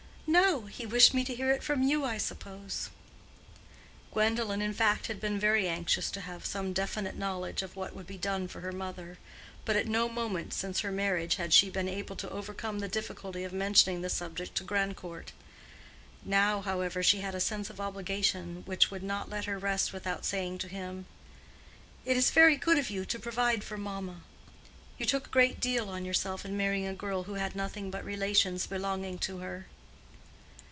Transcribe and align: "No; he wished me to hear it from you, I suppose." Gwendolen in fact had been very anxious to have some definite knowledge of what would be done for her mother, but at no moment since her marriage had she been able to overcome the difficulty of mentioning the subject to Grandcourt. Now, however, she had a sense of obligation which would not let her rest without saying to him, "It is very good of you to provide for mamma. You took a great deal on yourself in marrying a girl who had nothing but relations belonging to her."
"No; 0.27 0.63
he 0.67 0.85
wished 0.85 1.13
me 1.13 1.25
to 1.25 1.35
hear 1.35 1.51
it 1.51 1.61
from 1.61 1.83
you, 1.83 2.05
I 2.05 2.17
suppose." 2.17 2.89
Gwendolen 4.13 4.61
in 4.61 4.73
fact 4.73 5.07
had 5.07 5.19
been 5.19 5.37
very 5.37 5.67
anxious 5.67 6.09
to 6.11 6.21
have 6.21 6.45
some 6.45 6.71
definite 6.71 7.17
knowledge 7.17 7.61
of 7.61 7.75
what 7.75 7.93
would 7.93 8.07
be 8.07 8.17
done 8.17 8.47
for 8.47 8.61
her 8.61 8.71
mother, 8.71 9.17
but 9.65 9.75
at 9.75 9.87
no 9.87 10.07
moment 10.07 10.53
since 10.53 10.81
her 10.81 10.91
marriage 10.91 11.35
had 11.35 11.51
she 11.51 11.69
been 11.69 11.89
able 11.89 12.15
to 12.15 12.29
overcome 12.29 12.79
the 12.79 12.87
difficulty 12.87 13.43
of 13.43 13.51
mentioning 13.51 14.01
the 14.01 14.09
subject 14.09 14.55
to 14.55 14.63
Grandcourt. 14.63 15.33
Now, 16.23 16.61
however, 16.61 17.03
she 17.03 17.19
had 17.19 17.35
a 17.35 17.41
sense 17.41 17.69
of 17.69 17.81
obligation 17.81 18.63
which 18.65 18.89
would 18.89 19.03
not 19.03 19.29
let 19.29 19.43
her 19.45 19.59
rest 19.59 19.91
without 19.91 20.23
saying 20.23 20.59
to 20.59 20.69
him, 20.69 21.07
"It 22.05 22.15
is 22.15 22.31
very 22.31 22.55
good 22.55 22.77
of 22.77 22.89
you 22.89 23.03
to 23.03 23.19
provide 23.19 23.65
for 23.65 23.75
mamma. 23.75 24.21
You 24.97 25.05
took 25.05 25.27
a 25.27 25.31
great 25.31 25.59
deal 25.59 25.89
on 25.89 26.05
yourself 26.05 26.45
in 26.45 26.55
marrying 26.55 26.87
a 26.87 26.93
girl 26.93 27.23
who 27.23 27.33
had 27.33 27.53
nothing 27.53 27.91
but 27.91 28.05
relations 28.05 28.65
belonging 28.65 29.17
to 29.27 29.39
her." 29.39 29.65